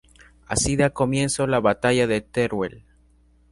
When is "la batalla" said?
1.45-2.07